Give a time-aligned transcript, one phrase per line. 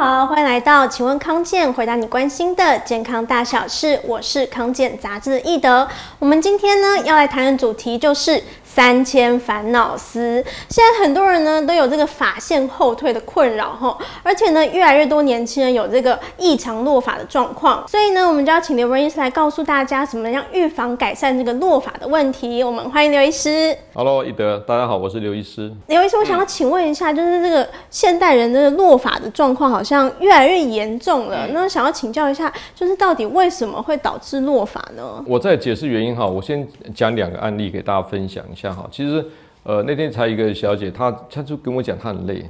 [0.00, 3.98] 好，欢迎来到请问康健，回答你关心的健康大小事。
[4.04, 5.88] 我是康健杂志的易德。
[6.18, 10.44] 我们今天呢要来谈的主题就是三千烦恼丝。
[10.68, 17.88] 现在很多人呢都有这个发线后退的困扰哈，而且呢越来越多年轻人有这个异常落发的状况。
[17.88, 22.62] 所以呢，我们就要请刘文医师来告诉大家，怎么样预防改善这个落发的问题。
[22.62, 23.74] 我们欢迎刘医师。
[23.94, 25.72] Hello，易德，大家好，我是刘医师。
[25.86, 31.46] 刘医师，我想要请问一下，就是这个现代人这个落发的状况好像越来越严重了。
[31.48, 35.22] 那想要请教一下，就是到底为什么会导致落发呢？
[35.26, 38.88] 我再解释原因哈，我先讲两个案例给大家分享一下哈。
[38.90, 39.24] 其实，
[39.62, 42.48] 呃，那天才一个小姐，她她就跟我讲，她很累，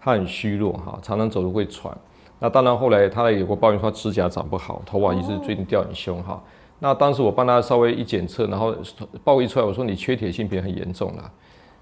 [0.00, 1.96] 她很虚弱哈，常常走路会喘。
[2.38, 6.42] 那当然后来她也有过抱怨说指甲长不好，头发也是最近掉很凶哈。
[6.78, 8.74] 那当时我帮她稍微一检测，然后
[9.22, 11.30] 报一出来，我说你缺铁性贫很严重了。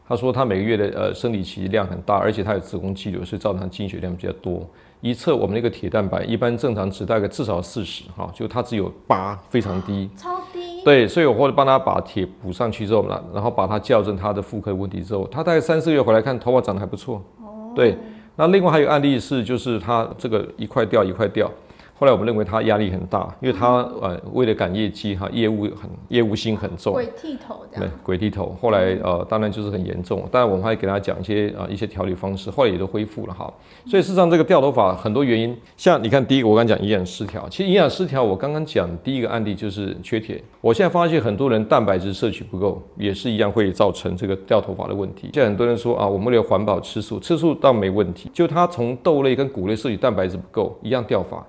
[0.09, 4.67] 她说他每个月的呃生理期量很大，而且他有子宫肌瘤，所以造成她经血量比较多。
[5.03, 10.83] 一测我们那个铁蛋白，一般正常值大概至少四十哈，就他只有八，非常低，超低。
[10.83, 17.23] 对，所以我后来帮他把铁补上去之后呢，然后把它校正他的妇科问题之后，他大概三四个月回来看头发长得还不错。
[17.41, 17.70] 哦。
[17.77, 17.97] 对，
[18.34, 21.48] 那另外还有案例是，就是他这个一块掉一块掉。
[21.99, 27.85] 后来我们认为他压力很大，因为他呃为了赶业绩哈，业务很业务心很重，鬼剃头这样。
[27.85, 28.57] 对，鬼剃头。
[28.61, 33.53] 后来呃当然就是很严重，当然我们还给他讲一些啊、呃、一些调理方式，后来也都恢复了哈。
[33.85, 40.41] 所以事实上这个掉头发很多原因，像你看第一个我刚讲营养失调，其实营养失调我刚刚讲第一个案例就是缺铁。
[40.61, 45.31] 我现在发现很多人蛋白质摄取不够，也是一样会造成这个掉头发的问题。
[45.35, 51.45] 现在很多人说啊，我们为了环保吃素，吃素倒没问题，就他从豆类跟谷类摄取蛋白质不够，一样掉发。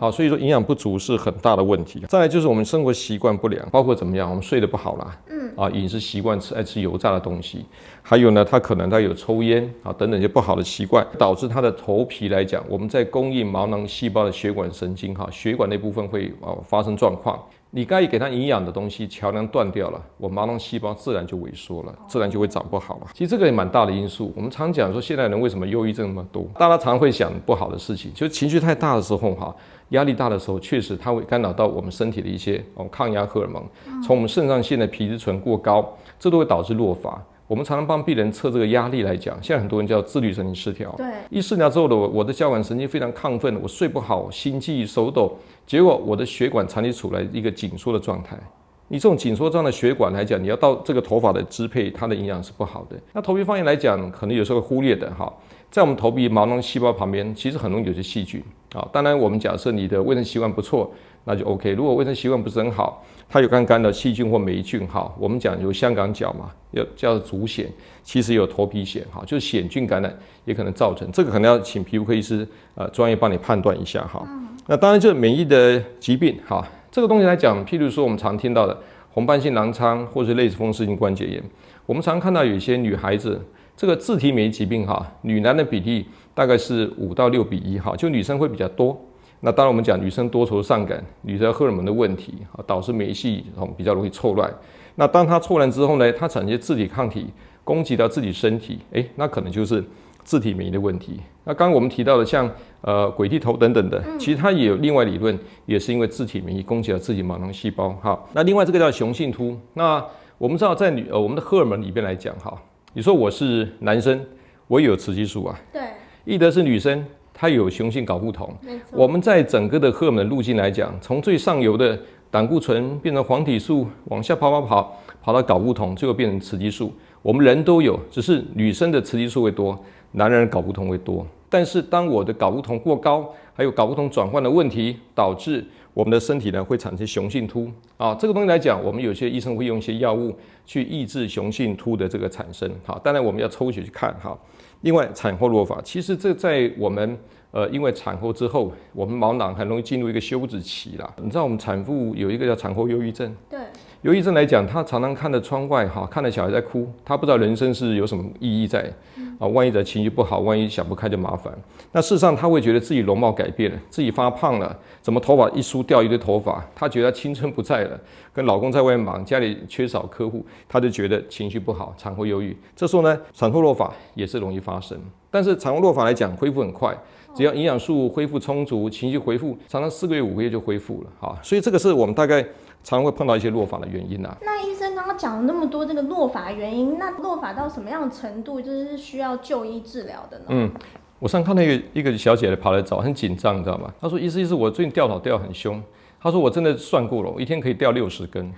[0.00, 2.02] 好，所以说营养不足是很大的问题。
[2.08, 7.66] 再来就是我们生活习惯不良，包括怎么样，我们睡得不好啦，嗯，啊，饮食习惯吃爱吃油炸的东西，
[8.00, 17.38] 还有呢，他可能他有抽烟啊等等一些不好的习惯，导致他的头皮来讲，我们在供应毛囊细胞的血管神经哈，血管那部分会啊发生状况。
[17.72, 23.06] 你该给它营养的东西桥梁断掉了，我毛囊细胞自然就萎缩了，自然就会长不好了。
[23.14, 24.32] 其实这个也蛮大的因素。
[24.34, 26.44] 我们常讲说，现代人为什么忧郁症那么多？
[26.58, 29.54] 大家常会想不好的事情，就是情绪太大的时候哈，
[29.90, 33.62] 压力大的时候，确实它会干扰到我们身体的一些哦抗压荷尔蒙，
[34.02, 37.22] 从我们肾上腺的皮质醇过高，这都会导致落发。
[37.50, 40.94] 我们常常帮病人测这个压力来讲，现在很多人叫自律神经失调。
[40.96, 48.38] 对，一失调之后的我，我的交感神经非常亢奋，我睡不好，心悸、手抖，结果我的血管长期处在一个紧缩的状态。
[48.86, 52.96] 你这种紧缩状的血管来讲，你要到这个头发的支配，它的营养是不好的。
[53.12, 55.32] 那头皮发炎来讲，可能有时候会忽略的哈，
[55.72, 58.40] 在我们头皮毛囊细胞旁边，其实很容易有些细菌
[58.72, 58.86] 啊。
[58.92, 60.92] 当然，我们假设你的卫生习惯不错。
[61.24, 61.70] 那就 OK。
[61.72, 67.66] 如果卫生习惯不是很好，它有刚刚的细菌或霉菌，哈，我们讲有香港脚嘛，要叫足癣，
[68.02, 71.06] 其实有头皮癣，哈，就是癣菌感染也可能造成。
[71.12, 74.26] 这个可能要请皮肤科医师呃专业帮你判断一下哈。
[74.66, 78.76] 那当然就是免疫的疾病，哈，这个东西来讲，譬如说我们常听到的
[79.10, 81.44] 红斑性狼疮或是类风湿性关节炎，
[81.84, 83.38] 我们常看到有些女孩子
[83.80, 88.94] 这个自体免疫疾病，哈，女男的比例大概是五到六比一，哈，就女生会比较多。
[89.40, 94.52] 那当然，我们讲女生多愁善感，女生荷尔蒙的问题啊，导致免疫系统比较容易错乱。
[94.96, 97.28] 那当它错乱之后呢，它产生自体抗体
[97.64, 99.82] 攻击到自己身体，诶，那可能就是
[100.24, 101.18] 自体免疫的问题。
[101.44, 102.52] 那刚刚我们提到的像
[102.82, 107.88] 呃鬼剃头等等的，其实它也有另外理论，也是因为自体免疫攻击了自己毛囊细胞。
[108.02, 109.56] 哈，那另外这个叫雄性秃。
[109.72, 110.04] 那
[110.36, 112.60] 我们知道在女呃我们的荷尔蒙里边来讲，哈，
[112.92, 114.20] 你说我是男生，
[114.66, 115.80] 我也有雌激素啊，对，
[116.24, 117.04] 易德是女生。
[117.32, 118.52] 她有雄性睾固酮，
[118.90, 121.98] 我们在整个的荷尔蒙路径来讲，从最上游的
[122.32, 126.92] 胆固醇变成黄体素，往下跑跑跑，跑到睾固酮，最后变成雌激素。
[127.22, 129.78] 我们人都有，只是女生的雌激素会多，
[130.12, 131.24] 男人睾固酮会多。
[131.48, 135.64] 但是当我的睾固酮过高，还有睾固酮转换的问题，导致
[135.94, 138.14] 我们的身体呢会产生雄性突啊。
[138.14, 140.34] 这个东西来讲，我们有些医生会用一些药物
[140.64, 142.70] 去抑制雄性突的这个产生。
[142.84, 144.38] 好，当然我们要抽血去看哈。
[144.82, 147.18] 另外，产后落发，其实这在我们
[147.50, 151.12] 呃，因为产后之后，我们毛囊很容易进入一个休止期啦。
[151.22, 153.34] 你知道，我们产妇有一个叫产后忧郁症。
[153.48, 153.58] 对。
[154.02, 158.90] 忧郁症来讲，他常常看着窗外哈，看着小孩在哭，他不知道人生是有什么意义在
[159.38, 159.46] 啊。
[159.46, 161.52] 万一的情绪不好，万一想不开就麻烦。
[161.92, 166.66] 那事实上，他会觉得自己容貌改变了，自己发胖了，怎么头发一梳掉一堆头发？
[166.74, 168.00] 他觉得青春不在了，
[168.32, 172.56] 跟老公在外面忙，家里缺少客户，他就觉得情绪不好，产后忧郁。
[172.74, 174.98] 这时候呢，产后落发也是容易发生。
[175.30, 176.96] 但是产后落发来讲，恢复很快，
[177.34, 181.10] 只要营养素恢复充足，情绪恢复，常常四个月、五个月就恢复了。
[181.20, 182.42] 哈，所以这个是我们大概。
[182.82, 184.36] 常会碰到一些落发的原因啊。
[184.42, 190.44] 那医生刚刚讲了那么多这个落发原因，那落发到什么样的程度就是需要就医治疗的呢？
[190.48, 190.70] 嗯，
[191.18, 193.92] 我上看到一个一个小姐姐跑来找，很紧张，你知道吗？
[194.00, 195.82] 她说：“医师医师，我最近掉头掉很凶。”
[196.20, 198.52] 她说：“我真的算过了，我一天可以掉六十根。”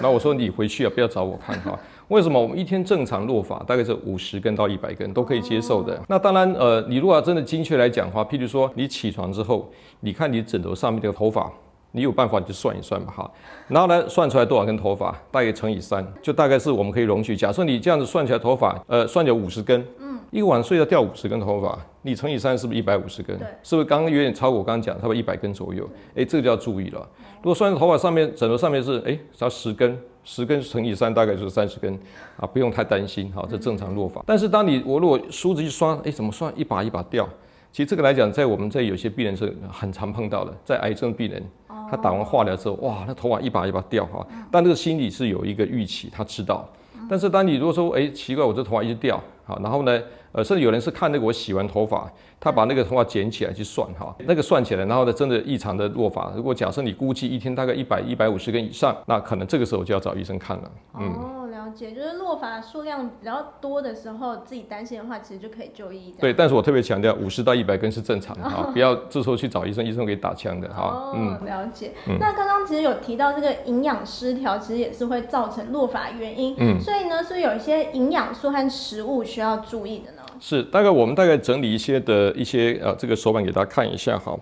[0.00, 1.78] 然后我说：“你回去啊，不要找我看哈。
[2.08, 2.40] 为什么？
[2.40, 6.00] 我们一天正常落发大概是五十根到一百根都可以接受的。
[6.08, 9.70] 那当然，呃，你如果要真的精确来讲的话，譬如说你起床之后，
[10.00, 11.50] 你看你枕头上面的头发。”
[11.92, 13.30] 你有办法你就算一算吧，哈，
[13.66, 17.34] 然后呢，算出来多少根头发，大约乘以三，就大概是我们可以容许。
[17.34, 23.36] 假设你这样子算起来头发，呃，算有五十根，嗯，一个晚上睡觉掉五十根头发，你乘以三是不是一百五十根？
[23.38, 25.88] 对，是不是刚刚有点超过我刚刚讲差不多一百根左右？
[26.14, 27.08] 哎，这个就要注意了。
[27.38, 31.98] 如果算在头发上面，枕头上面是哎，只要十根，十根乘以三大概就是三十根，
[32.36, 34.22] 啊，不用太担心，哈，这正常落发。
[34.26, 37.26] 但是当你我如果梳子一刷，哎，怎么算一把一把掉？
[37.70, 41.42] 其实这个来讲，在我们这有些病人是很常碰到的，在癌症病人。
[41.90, 46.68] 他打完化疗之后，哇，那头发一把一把掉哈，但这个心里是有一个预期，他知道。
[47.08, 50.02] 但是当你如果说，哎，奇怪，我这头发一直掉，好，然后呢，
[50.32, 56.30] 呃，甚至有人是看那个我洗完头发，他把那个头发捡起来去算哈，那个算起来，然后呢，真的异常的落发。
[56.36, 61.37] 如果假设你估计一天大概一百一百五十根以上，那可能这个时候就要找医生看了，嗯。
[61.70, 66.14] 解就是落发数量比较多的时候，自己担心的话，其实就可以就医。
[66.18, 70.82] 对，但是我特别强调，五十到一百根是正常的哈， 哦、不要这时候去找医生，医生给打枪的哈。
[70.82, 71.92] 哦，嗯、了解。
[72.08, 76.54] 嗯、那刚刚其实有提到这个营养失调，其实也是会造成落发原因。
[76.58, 80.22] 嗯，所以呢，是有一些营养素和食物需要注意的呢。
[80.40, 84.38] 是，大概我们大概整理一些的一些呃这个手板给大家看一下哈。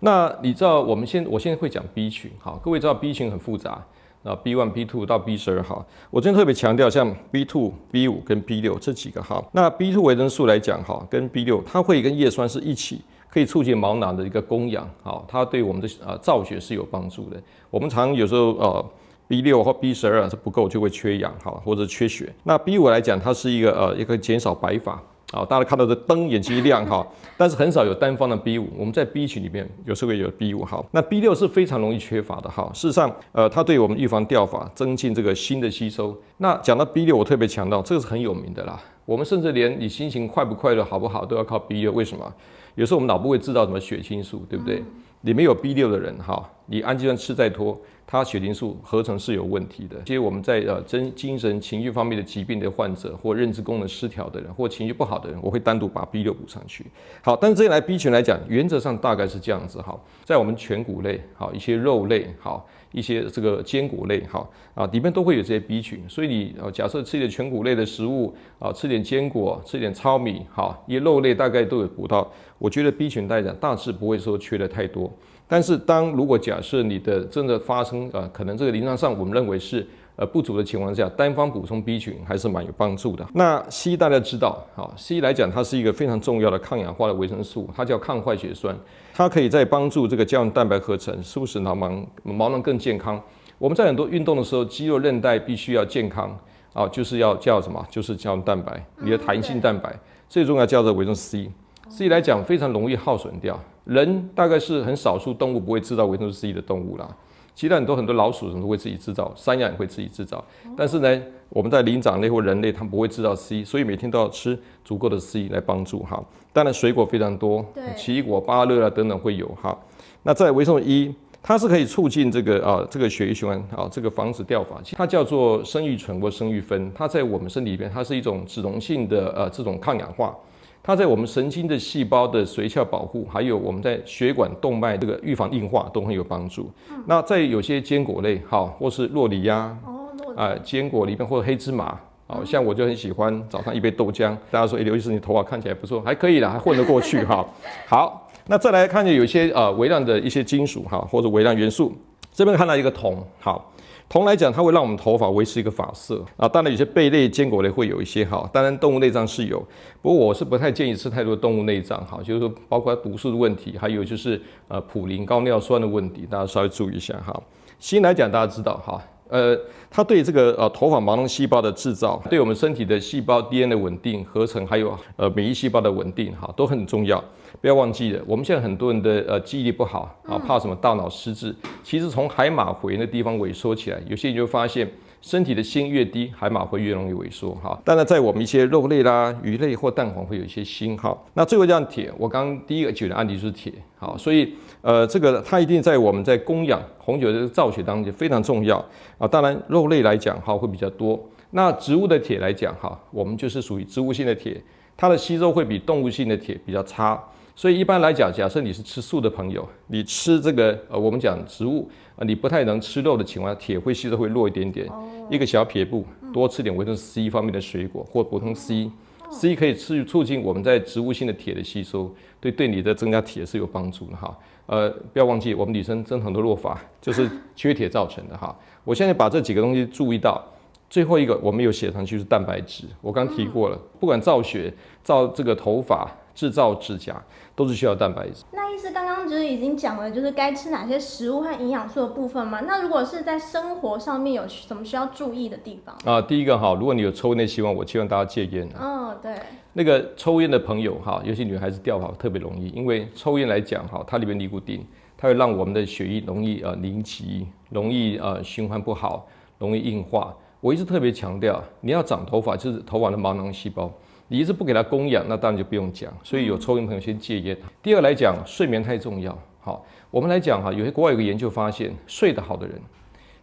[0.00, 3.84] 那你知道我们现我现在会讲 B 群，好，各位知道 B 群很复杂。
[4.22, 9.48] 啊，B one、B two 到 B 十二号，我今天特别强调，像 B two、B 五跟 B 六这几个号。
[9.52, 13.00] 那 B two 维生素来讲，哈，跟 B 六它会跟叶酸是一起，
[13.30, 17.40] 可以促进毛囊的一个供氧，好，它对我们的呃造血是有帮助的。
[17.70, 18.90] 我们常有时候呃
[19.26, 22.30] B 六或 B 十二是不够，就会缺氧，哈，或者缺血。
[22.42, 25.00] 那 B 五来讲，它是一个呃一个减少白发。
[25.32, 27.06] 好，大家看到这灯眼睛一亮哈，
[27.38, 32.68] 但是很少有单方的 B 五，我们在 B 群里面有时候也有 B 五哈，那 B 六是非常容易缺乏的哈。
[32.74, 36.16] 事实上，呃，它对我们预防掉发、增进这个锌的吸收。
[36.38, 38.80] 那讲到 B 六，我特别强调，这个是很有名的啦。
[39.04, 41.92] 我们甚至连你心情快不快乐、好不好，都要靠 B 六。
[41.92, 42.32] 为什么？
[42.74, 44.82] 有时候我们脑部会制造什么血清素，对不对？
[45.22, 47.78] 里面有 B 六的人哈，你氨基酸吃再多。
[48.06, 49.94] 它血清素合成是有问题的。
[50.04, 56.84] 其实我们在呃精精神情绪方面的疾病的患者，或认知功能失调的人，或情绪不好的人，我会单独把 B 六补上去。
[57.22, 66.02] 好，但是这来 B 群来讲，原则上大概是这样子哈，在我们全谷类，好一些肉类，好一些这个坚果类，好啊里面都会有这些 B 群。
[66.08, 72.28] 所以你呃假设吃点全谷类的食物啊，吃点坚果，吃点糙米，好一些肉类大概都有补到。
[72.58, 75.08] 我觉得 B 群来讲，大致不会说缺的太多。
[75.50, 83.26] 但是，当如果假设你的真的发生，呃，可能这个临床上我们认为是呃不足的情况下，单方补充 B 群还是蛮有帮助的。
[83.34, 88.78] 那 C 大家知道，好，C 来讲它是一个非常重要的抗氧化的维生素，它叫抗坏血酸，
[89.12, 93.20] 它可以在帮助这个胶原蛋白合成，促使毛囊毛囊更健康。
[93.58, 96.30] 我们在很多运动的时候，肌肉韧带必须要健康
[96.72, 97.84] 啊，就是要叫什么？
[97.90, 99.92] 就是胶原蛋白，你的弹性蛋白
[100.28, 101.50] 最重要叫做维生素 C。
[101.90, 103.58] C 来讲非常容易耗损掉。
[103.84, 107.08] 人大概是很少数动物不会制造维生素 C 的动物啦，
[107.54, 110.42] 其他很多很多老鼠什么都会自己制造，山羊也会自己制造。
[110.76, 116.22] 但是呢，我们在灵长类或人类，它们不会制造 C，所以每天都要吃足够的 C 来帮助哈。
[116.52, 119.76] 当然水果非常多，对奇异果、芭乐啊等等会有哈。
[120.22, 121.12] 那在维生素 E，
[121.42, 124.80] 它是可以促进这个啊这个血液循环啊，这个防止掉发。
[124.92, 130.36] 它叫做生育醇或生育酚，它在我们身体里边，它是一种脂溶性的呃这种抗氧化。
[130.82, 136.70] 它在我们神经的细胞的髓鞘保护，还有我们在血管动脉这个预防硬化都很有帮助。
[136.90, 141.86] 嗯、那在有些坚果类，好，或是洛梨呀，啊、哦呃，坚果里面或者黑芝麻，
[142.26, 144.34] 好、嗯、像我就很喜欢早上一杯豆浆。
[144.50, 147.46] 大家说，哎，刘医师，你头发看起来不错，还可以啦，还混得过去哈。
[147.86, 151.92] 好，那再来看见有些呃微量的一些金属哈，或者微量元素，
[152.32, 153.70] 这边看到一个铜，好。
[154.10, 156.48] 铜来讲，它会让我们头发维持一个发色啊。
[156.48, 158.44] 当然，有些贝类、坚果类会有一些哈。
[158.52, 159.64] 当然，动物内脏是有，
[160.02, 162.20] 不过我是不太建议吃太多动物内脏哈。
[162.20, 167.40] 就是说，包括毒素的问题，还有就是呃普林高尿酸的问题，大家稍微注意一下哈。
[167.78, 169.00] 锌来讲，大家知道哈，
[169.30, 169.58] 呃，
[169.90, 177.22] 它对这个呃头发毛囊细胞的制造，对我们身体的细胞 DNA 的稳定合成，还有呃免疫细胞的稳定哈，都很重要。
[177.60, 181.54] 不要忘记了，我们现在很多人的呃记忆力不好啊，怕什么大脑失智。
[181.82, 184.88] 其实从海马回那地方萎缩起来，有些人就发现
[185.22, 187.78] 身体的锌越低，海马会越容易萎缩哈。
[187.84, 191.16] 当然，在我们一些肉类啦、鱼类或蛋黄会有一些锌哈。
[191.34, 198.78] 那最后这样铁，我刚刚第一个举的案例就是铁，好，所以呃这个它一定在我们在供氧红酒的造血当中非常重要
[199.18, 199.28] 啊。
[199.28, 204.62] 当然肉类来讲哈会比较多，那植物的铁来讲哈，我们就是属于植物性的铁。
[204.96, 207.18] 它的吸收会比动物性的铁比较差。
[207.60, 211.86] 所以一般来讲，假设你是吃素的朋友，你吃这个呃，我们讲植物
[212.16, 214.88] 啊，你不太能吃肉的情况下，铁会吸收会弱一点点。
[214.88, 216.02] 哦、一个小撇步，
[216.32, 224.34] 多吃点维生素 C 方面的水果或补充 C，C、可以促促进我们在植物性的铁的吸收，对对你的增加铁是有帮助的哈。
[224.64, 228.58] 呃，不要忘记我们女生真很多落发就是缺铁造成的哈。
[228.84, 230.42] 我现在把这几个东西注意到，
[230.88, 236.10] 最后一个我们有写上去是蛋白质，我刚提过了，不管造血造这个头发。
[236.34, 237.22] 制造指甲
[237.54, 238.44] 都是需要蛋白质。
[238.52, 242.60] 那医师刚刚就是已经讲了，就是该吃哪些食物和营养素的部分嘛。
[242.60, 245.94] 那如果是在生活上面有什么需要注意的地方？
[246.04, 248.68] 啊，第一个哈，如果你有抽烟的习惯，我希望大家戒烟。
[248.78, 249.34] 嗯、哦，对。
[249.72, 254.84] 那个抽烟的朋友哈，尤其女孩子掉发特别容易，因为抽烟来讲哈，它里面尼古丁，
[255.16, 260.34] 它会让我们的血液容易呃凝集，容易呃循环不好，容易硬化。
[260.60, 263.90] 我一直特别强调，你要长头发，就是头发的毛囊细胞。
[264.32, 266.08] 你一直不给他供氧，那当然就不用讲。
[266.22, 267.56] 所以有抽烟朋友先戒烟。
[267.82, 269.36] 第二来讲，睡眠太重要。
[269.58, 272.80] 好，我们来讲哈，有些国外有个研究发现，睡得好的人，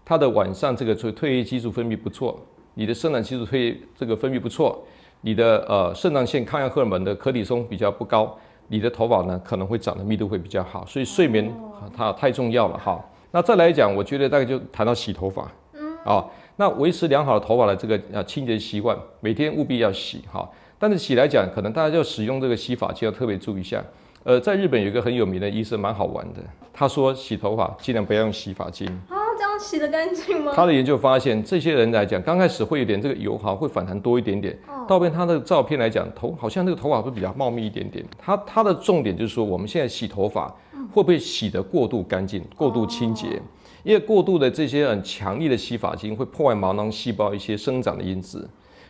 [0.06, 2.40] 他的晚上这个褪黑激素分泌不错，
[2.76, 4.82] 你的生长激素褪这个分泌不错，
[5.20, 8.34] 你的呃肾上腺抗压荷尔蒙的可体松比较不高，
[8.70, 10.86] 你的头发呢可能会长得密度会比较好。
[10.86, 11.54] 所以睡眠
[11.94, 13.04] 它太重要了哈。
[13.32, 15.52] 那再来讲，我觉得大概就谈到洗头发。
[15.74, 15.98] 嗯。
[16.06, 16.26] 啊，
[16.56, 20.50] 那维持良好的头发的这个呃清洁习惯，每天务必要洗哈。
[20.80, 23.84] 但是洗来讲，可能大家就使用这个洗发剂要特别注意一下。
[24.24, 26.42] 呃，在日本有一个很有名的医生，蛮好玩的。
[26.74, 30.52] 他说洗头发尽量不要用洗发精啊，这样洗得干净吗？
[30.54, 34.58] 他的研究发现，这些人来讲，刚开始会有点这个油哈，会反弹多一点点。
[34.88, 38.06] 到边他的照片来讲，头好像那个头发会比较茂密一点点。
[38.18, 40.48] 他他的重点就是说，我们现在洗头发
[40.92, 43.42] 会不会洗得过度干净、过度清洁？
[43.84, 48.48] 因为过度的这些很强力的洗发精会破坏毛囊细胞一些生长的因子。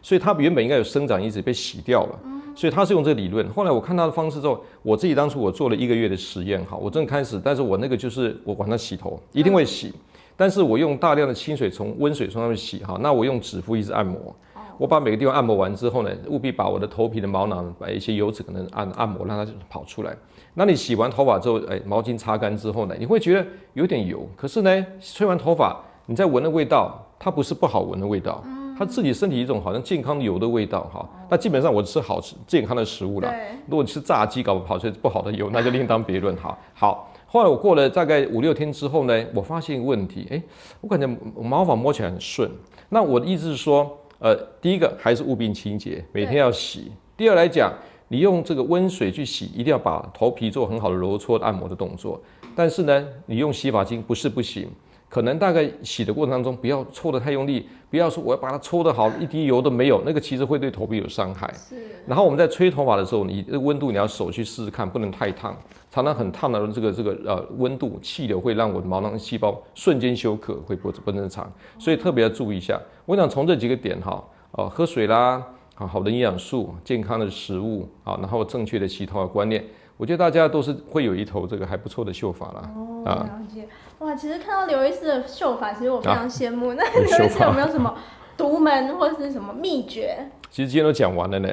[0.08, 2.20] 所以它原本应该有生长因子被洗掉了，
[2.56, 3.46] 所以他是用这个理论。
[3.50, 9.94] 后来我看他的方式之后，我自己当初我做了一个月的实验，哈，我正开始，但是我那个就是我晚上洗头一定会洗，
[10.38, 14.34] 但是我用大量的清水从温水从上面洗，哈，那我用指腹一直按摩，
[14.78, 20.16] 我把每个地方按摩完之后呢，务必把我的头皮的毛囊把一些油脂可能按按摩，让它跑出来。
[20.54, 28.42] 那你洗完头发之后，哎，毛巾擦干之后呢，你会觉得有点油，可是呢，吹完头发你再闻的味道，它不是不好闻的味道。
[28.77, 33.34] 他自己身体一种好像健康油的味道哈，那基本上我吃好吃健康的食物了。
[33.65, 36.55] 如果你吃炸鸡搞不跑出来不好的油，那就另当别论哈。
[36.75, 40.41] 好，后来我过了大概五六天之后呢，我发现一个问题，哎，
[40.81, 41.07] 我感觉
[41.41, 42.50] 毛发摸起来很顺。
[42.89, 46.91] 那我的意思是说，呃，第一个还是务必清洁，每天要洗。
[47.17, 47.74] 第二来讲，
[48.10, 52.22] 你用这个温水去洗，一定要把头皮做很好的揉搓按摩的动作。
[52.55, 54.69] 但是呢，你用洗发精不是不行。
[55.10, 61.52] 可能大概洗的过程当中，不要搓得太用力，不要说我要把它搓得好，一滴油都没有，那个其实会对头皮有伤害。
[61.54, 61.76] 是。
[62.06, 65.56] 然后我们在吹头发的时候，你这个温度你要手去试试看，不能太烫，
[65.90, 72.80] 常常很烫的这个这个呃温度气流会让我的毛囊细胞瞬间休克，会不不正常，所以特别要注意一下。
[73.06, 75.42] 我想从这几个点哈，呃，喝水啦，
[75.76, 79.64] 好好的营养素，健康的食物，好，然后正确的洗头的观念。
[79.98, 82.72] 我觉得大家都是会有一头这个还不错的秀发啦。
[82.76, 83.68] 哦，了解。
[84.00, 86.70] 哇，其实看到刘医师的秀法，其实我非常羡慕。
[86.70, 87.98] 啊、那刘医师有没有什么
[88.36, 90.30] 独门或者是什么秘诀？
[90.50, 91.50] 其实今天都讲完了呢。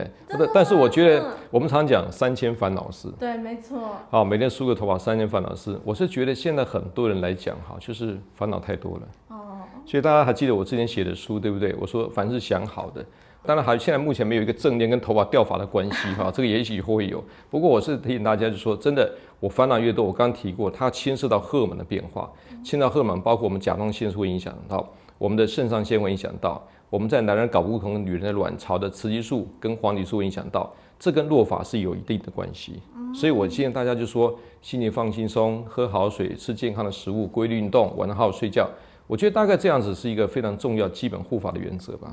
[0.55, 3.09] 但是我觉得我们常讲三千烦恼事。
[3.19, 3.79] 对，没错。
[4.11, 5.79] 好，每天梳个头发，三千烦恼事。
[5.85, 9.03] 我是觉得现在很多人来讲哈，就是烦恼太多了。
[9.29, 9.59] 哦。
[9.85, 11.75] 所以大家还记得我之前写的书对不对？
[11.81, 13.05] 我说凡是想好的。
[13.47, 17.23] 当然还现在目前没有一个正念跟头发掉发的关系哈，这个也许以后会有。
[17.51, 22.31] 不过我是提醒大家，就说真的，我烦恼越多，我刚刚提过，它牵涉到荷尔蒙的变化，
[22.65, 32.81] 牵涉到荷尔蒙，包括我们甲状腺素会影响到，我们的肾上腺会影响到，我们在男人睾固酮、女人的卵巢的雌激素跟黄体素会影响到，这跟落发是有一定的关系。
[33.15, 38.67] 所以我建议大家就说，心情放轻松，喝好水，吃健康的食物，规律运动，晚上好好睡觉。
[39.07, 42.11] 我觉得大概这样子是一个非常重要基本护发的原则吧。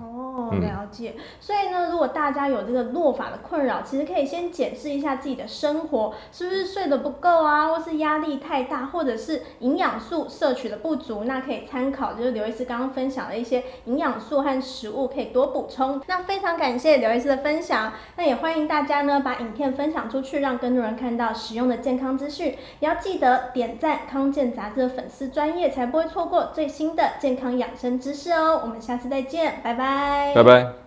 [0.59, 16.01] 了解，所以呢，如果大家有这个落法的困扰，其实可以先检视一下自己的生活是不是睡得不够啊，或是压力太大，或者是营养素摄取的不足，那可以参考就是刘医师刚刚分享的一些营养素和食物，可以多补充。
[16.07, 22.55] 那非常感谢刘医师的分享，那也欢迎大家呢把影片分享出去，让更多人看到实用的健康资讯。
[22.79, 28.61] 也要记得点赞康健杂志的粉丝专业，才不会错过最新的健康养生知识哦。
[28.63, 30.30] 我们下次再见，拜拜。
[30.33, 30.80] 拜拜。